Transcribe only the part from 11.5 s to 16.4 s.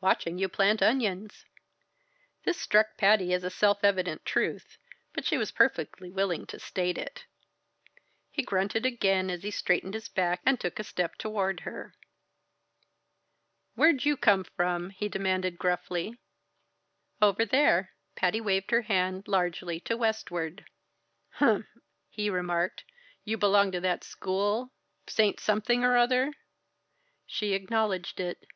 her. "Where'd you come from?" he demanded gruffly.